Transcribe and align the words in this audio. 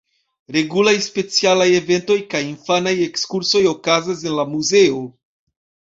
Regulaj 0.55 0.93
specialaj 1.07 1.67
eventoj 1.81 2.17
kaj 2.33 2.41
infanaj 2.47 2.95
ekskursoj 3.05 3.61
okazas 3.75 4.29
en 4.31 4.37
la 4.39 4.51
muzeo. 4.55 5.03